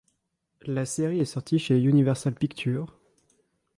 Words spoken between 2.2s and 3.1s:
Pictures.